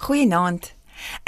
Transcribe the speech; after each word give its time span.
Goeienaand. 0.00 0.64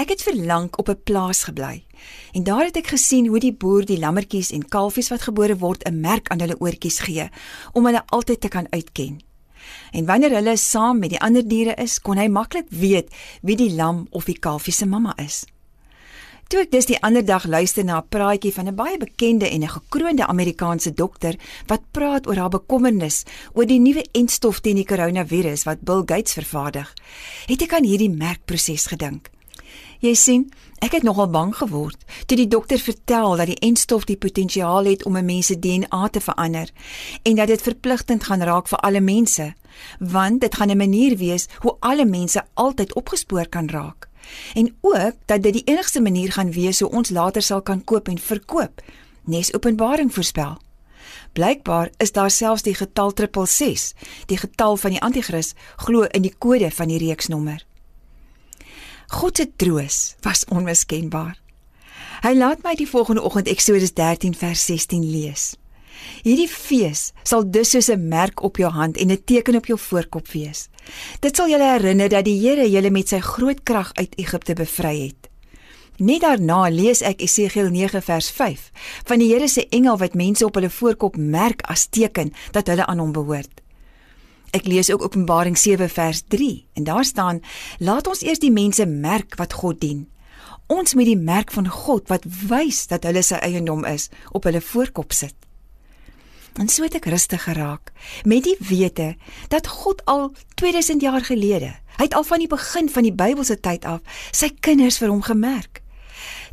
Ek 0.01 0.15
het 0.15 0.23
vir 0.25 0.37
lank 0.49 0.79
op 0.81 0.89
'n 0.89 1.03
plaas 1.05 1.45
gebly. 1.45 1.85
En 2.33 2.43
daar 2.43 2.65
het 2.65 2.77
ek 2.77 2.87
gesien 2.87 3.27
hoe 3.27 3.39
die 3.39 3.53
boer 3.53 3.85
die 3.85 3.99
lammetjies 3.99 4.51
en 4.51 4.69
kalfies 4.69 5.09
wat 5.09 5.29
gebore 5.29 5.57
word 5.59 5.85
'n 5.85 6.01
merk 6.01 6.29
aan 6.29 6.41
hulle 6.41 6.61
oortjies 6.61 6.99
gee 6.99 7.29
om 7.73 7.85
hulle 7.85 8.07
altyd 8.07 8.41
te 8.41 8.49
kan 8.49 8.67
uitken. 8.71 9.21
En 9.91 10.07
wanneer 10.07 10.31
hulle 10.31 10.57
saam 10.57 10.99
met 10.99 11.11
die 11.11 11.21
ander 11.21 11.49
diere 11.49 11.75
is, 11.75 12.01
kon 12.01 12.17
hy 12.17 12.29
maklik 12.29 12.67
weet 12.69 13.13
wie 13.43 13.57
die 13.57 13.75
lam 13.75 14.07
of 14.11 14.25
die 14.25 14.39
kalfie 14.39 14.73
se 14.73 14.87
mamma 14.87 15.17
is. 15.17 15.45
Toe 16.53 16.67
ek 16.67 16.73
dus 16.75 16.85
die 16.85 16.99
ander 17.01 17.25
dag 17.25 17.47
luister 17.49 17.81
na 17.81 18.03
'n 18.03 18.09
praatjie 18.13 18.53
van 18.53 18.69
'n 18.69 18.77
baie 18.77 18.99
bekende 18.99 19.49
en 19.49 19.63
'n 19.63 19.75
gekroonde 19.77 20.27
Amerikaanse 20.27 20.93
dokter 20.93 21.35
wat 21.67 21.81
praat 21.91 22.27
oor 22.27 22.37
haar 22.37 22.51
bekommernis 22.51 23.25
oor 23.55 23.67
die 23.67 23.81
nuwe 23.81 24.05
entstof 24.13 24.61
teen 24.61 24.77
die 24.77 24.85
koronavirus 24.85 25.65
wat 25.65 25.81
Bill 25.81 26.03
Gates 26.05 26.33
vervaardig, 26.33 26.95
het 27.47 27.63
ek 27.63 27.73
aan 27.73 27.85
hierdie 27.85 28.11
merkproses 28.11 28.87
gedink. 28.87 29.31
Jy 30.01 30.15
sien, 30.15 30.53
ek 30.79 30.93
het 30.93 31.03
nogal 31.03 31.31
bang 31.31 31.57
geword 31.57 32.05
toe 32.27 32.37
die 32.37 32.49
dokter 32.49 32.79
vertel 32.79 33.37
dat 33.37 33.47
die 33.47 33.63
entstof 33.69 34.05
die 34.05 34.17
potensiaal 34.17 34.85
het 34.85 35.05
om 35.05 35.17
'n 35.17 35.25
mens 35.25 35.47
se 35.47 35.59
DNA 35.59 36.09
te 36.09 36.21
verander 36.21 36.69
en 37.23 37.35
dat 37.35 37.49
dit 37.49 37.63
verpligtend 37.63 38.25
gaan 38.25 38.43
raak 38.43 38.69
vir 38.69 38.79
alle 38.79 39.01
mense, 39.01 39.55
want 39.99 40.41
dit 40.41 40.55
gaan 40.55 40.71
'n 40.71 40.77
manier 40.77 41.17
wees 41.17 41.49
hoe 41.61 41.77
alle 41.81 42.05
mense 42.05 42.45
altyd 42.55 42.95
opgespoor 42.95 43.49
kan 43.49 43.69
raak. 43.69 44.12
En 44.55 44.77
ook 44.81 45.15
dat 45.27 45.43
dit 45.43 45.53
die 45.53 45.65
enigste 45.65 46.01
manier 46.01 46.33
gaan 46.33 46.53
wees 46.53 46.81
hoe 46.81 46.91
ons 46.91 47.11
later 47.11 47.43
sal 47.43 47.63
kan 47.63 47.85
koop 47.85 48.09
en 48.09 48.19
verkoop, 48.19 48.83
nes 49.25 49.55
Openbaring 49.55 50.15
voorspel. 50.15 50.59
Blykbaar 51.33 51.91
is 51.97 52.13
daar 52.13 52.31
selfs 52.31 52.63
die 52.63 52.75
getal 52.75 53.13
666, 53.15 54.27
die 54.27 54.37
getal 54.37 54.77
van 54.77 54.91
die 54.91 55.01
anti-kris, 55.01 55.55
glo 55.77 56.03
in 56.03 56.23
die 56.23 56.35
kode 56.39 56.71
van 56.71 56.89
die 56.89 56.99
reeksnommer. 56.99 57.65
God 59.13 59.37
se 59.37 59.49
troos 59.57 60.15
was 60.21 60.45
onmiskenbaar. 60.49 61.37
Hy 62.23 62.33
laat 62.37 62.63
my 62.63 62.75
die 62.79 62.89
volgende 62.89 63.23
oggend 63.23 63.49
Eksodus 63.51 63.93
13 63.99 64.35
vers 64.39 64.65
16 64.65 65.05
lees. 65.11 65.53
Hierdie 66.23 66.49
fees 66.49 67.13
sal 67.23 67.51
dus 67.51 67.71
soos 67.71 67.89
'n 67.91 68.09
merk 68.09 68.43
op 68.43 68.57
jou 68.57 68.71
hand 68.71 68.97
en 68.97 69.11
'n 69.11 69.25
teken 69.25 69.57
op 69.57 69.67
jou 69.67 69.79
voorkop 69.79 70.29
wees. 70.29 70.69
Dit 71.21 71.37
sal 71.37 71.49
julle 71.49 71.73
herinner 71.73 72.09
dat 72.09 72.25
die 72.25 72.41
Here 72.41 72.71
julle 72.71 72.91
met 72.91 73.09
sy 73.09 73.21
groot 73.21 73.63
krag 73.63 73.93
uit 73.95 74.19
Egipte 74.19 74.55
bevry 74.55 75.07
het. 75.07 75.31
Net 75.97 76.21
daarna 76.21 76.69
lees 76.69 77.03
ek 77.05 77.21
Esegiel 77.21 77.69
9 77.71 78.03
vers 78.03 78.31
5 78.31 78.71
van 79.05 79.19
die 79.19 79.29
Here 79.29 79.49
se 79.49 79.67
engel 79.69 79.99
wat 79.99 80.15
mense 80.15 80.45
op 80.45 80.55
hulle 80.55 80.71
voorkop 80.71 81.17
merk 81.17 81.63
as 81.63 81.87
teken 81.87 82.33
dat 82.51 82.67
hulle 82.67 82.87
aan 82.87 82.99
hom 82.99 83.13
behoort. 83.13 83.61
Ek 84.53 84.67
lees 84.67 84.91
ook 84.93 85.03
Openbaring 85.03 85.59
7 85.59 85.89
vers 85.89 86.23
3 86.29 86.67
en 86.75 86.85
daar 86.85 87.05
staan: 87.05 87.41
"Laat 87.79 88.07
ons 88.07 88.23
eers 88.23 88.39
die 88.39 88.51
mense 88.51 88.87
merk 88.87 89.37
wat 89.37 89.53
God 89.53 89.81
dien. 89.81 90.09
Ons 90.67 90.95
moet 90.95 91.05
die 91.05 91.17
merk 91.17 91.53
van 91.53 91.69
God 91.69 92.09
wat 92.09 92.25
wys 92.49 92.87
dat 92.87 93.05
hulle 93.05 93.23
sy 93.23 93.35
eiendom 93.35 93.85
is, 93.85 94.09
op 94.31 94.45
hulle 94.45 94.61
voorkop 94.61 95.13
sit." 95.13 95.35
En 96.61 96.69
so 96.69 96.85
het 96.85 96.95
ek 96.99 97.09
rustig 97.09 97.43
geraak 97.47 97.93
met 98.29 98.45
die 98.45 98.57
wete 98.61 99.15
dat 99.49 99.67
God 99.67 100.05
al 100.05 100.33
2000 100.61 101.01
jaar 101.01 101.25
gelede, 101.25 101.73
hy 101.97 102.05
het 102.05 102.15
al 102.15 102.27
van 102.29 102.43
die 102.43 102.51
begin 102.51 102.91
van 102.93 103.07
die 103.07 103.15
Bybelse 103.15 103.57
tyd 103.61 103.87
af 103.89 104.03
sy 104.31 104.51
kinders 104.61 104.99
vir 105.01 105.09
hom 105.09 105.23
gemerk. 105.25 105.81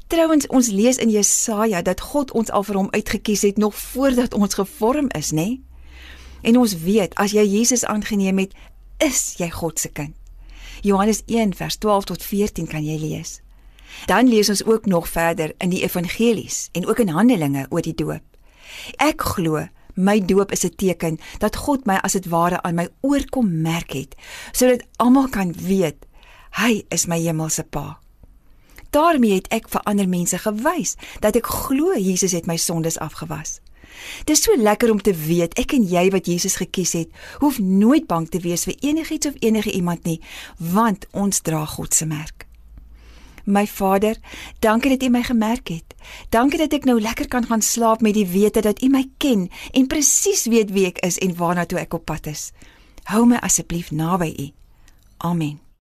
Trouwens 0.10 0.48
ons 0.48 0.72
lees 0.74 0.98
in 0.98 1.12
Jesaja 1.12 1.82
dat 1.86 2.02
God 2.02 2.32
ons 2.32 2.50
al 2.50 2.64
vir 2.64 2.80
hom 2.80 2.88
uitgekies 2.96 3.44
het 3.46 3.58
nog 3.58 3.76
voordat 3.76 4.34
ons 4.34 4.56
gevorm 4.58 5.12
is, 5.18 5.32
nê? 5.32 5.36
Nee? 5.36 5.62
En 6.42 6.58
ons 6.58 6.74
weet 6.82 7.16
as 7.20 7.36
jy 7.36 7.44
Jesus 7.44 7.84
aangeneem 7.86 8.40
het, 8.40 8.56
is 9.04 9.36
jy 9.38 9.50
God 9.52 9.80
se 9.80 9.92
kind. 9.92 10.16
Johannes 10.82 11.22
1 11.28 11.54
vers 11.60 11.78
12 11.78 12.08
tot 12.14 12.24
14 12.24 12.68
kan 12.72 12.86
jy 12.86 12.96
lees. 13.00 13.40
Dan 14.08 14.30
lees 14.32 14.50
ons 14.50 14.64
ook 14.64 14.86
nog 14.86 15.10
verder 15.10 15.54
in 15.60 15.74
die 15.74 15.84
evangelies 15.84 16.70
en 16.72 16.88
ook 16.88 17.04
in 17.04 17.12
Handelinge 17.12 17.66
oor 17.70 17.84
die 17.84 17.96
doop. 17.96 18.24
Ek 18.98 19.22
glo 19.36 19.66
my 20.00 20.20
doop 20.26 20.52
is 20.56 20.66
'n 20.66 20.76
teken 20.76 21.20
dat 21.40 21.56
God 21.56 21.86
my 21.86 21.98
as 22.02 22.16
dit 22.16 22.28
ware 22.28 22.62
aan 22.62 22.76
my 22.76 22.88
oorkom 23.02 23.62
merk 23.62 23.92
het, 23.94 24.16
sodat 24.52 24.84
almal 24.96 25.30
kan 25.30 25.54
weet 25.54 26.06
hy 26.50 26.84
is 26.90 27.06
my 27.06 27.20
hemelse 27.20 27.64
Pa. 27.64 28.00
daarmee 28.90 29.34
het 29.34 29.48
ek 29.54 29.70
vir 29.70 29.82
ander 29.86 30.10
mense 30.10 30.38
gewys 30.38 30.96
dat 31.20 31.36
ek 31.36 31.46
glo 31.46 31.94
Jesus 31.94 32.32
het 32.32 32.48
my 32.50 32.58
sondes 32.58 32.98
afgewas. 32.98 33.60
Dis 34.26 34.44
so 34.44 34.56
lekker 34.58 34.92
om 34.92 35.02
te 35.02 35.14
weet 35.14 35.58
ek 35.60 35.74
en 35.78 35.86
jy 35.86 36.10
wat 36.10 36.26
Jesus 36.26 36.56
gekies 36.62 36.94
het, 36.98 37.10
hoef 37.40 37.60
nooit 37.60 38.08
bang 38.08 38.30
te 38.30 38.40
wees 38.40 38.64
vir 38.64 38.78
enigiets 38.80 39.28
of 39.28 39.40
enige 39.40 39.72
iemand 39.72 40.04
nie, 40.04 40.22
want 40.58 41.06
ons 41.12 41.42
dra 41.42 41.66
God 41.66 41.94
se 41.94 42.06
merk. 42.06 42.49
My 43.50 43.66
Vader, 43.68 44.16
dankie 44.62 44.92
dat 44.94 45.04
U 45.04 45.10
my 45.10 45.24
gemerk 45.24 45.68
het. 45.74 45.96
Dankie 46.30 46.60
dat 46.62 46.74
ek 46.74 46.86
nou 46.86 47.00
lekker 47.02 47.28
kan 47.28 47.48
gaan 47.50 47.62
slaap 47.66 48.02
met 48.06 48.14
die 48.14 48.28
wete 48.30 48.62
dat 48.62 48.82
U 48.86 48.90
my 48.94 49.08
ken 49.18 49.48
en 49.74 49.88
presies 49.90 50.46
weet 50.46 50.70
wie 50.76 50.86
ek 50.92 51.02
is 51.06 51.18
en 51.18 51.34
waarna 51.36 51.66
toe 51.66 51.82
ek 51.82 51.98
op 51.98 52.06
pad 52.06 52.30
is. 52.30 52.52
Hou 53.10 53.26
my 53.26 53.42
asseblief 53.42 53.90
naby 53.92 54.30
U. 54.38 54.52
Amen. 55.18 55.69